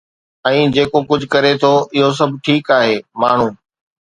[0.51, 3.47] ۽ جيڪو ڪجهه ڪري ٿو اهو سڀ ٺيڪ آهي، ماڻهو